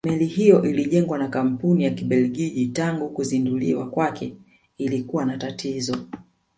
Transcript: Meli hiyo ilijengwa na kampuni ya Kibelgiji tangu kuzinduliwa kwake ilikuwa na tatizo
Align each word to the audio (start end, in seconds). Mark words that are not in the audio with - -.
Meli 0.07 0.25
hiyo 0.25 0.63
ilijengwa 0.63 1.17
na 1.17 1.27
kampuni 1.27 1.83
ya 1.83 1.89
Kibelgiji 1.89 2.67
tangu 2.67 3.09
kuzinduliwa 3.09 3.89
kwake 3.89 4.35
ilikuwa 4.77 5.25
na 5.25 5.37
tatizo 5.37 6.07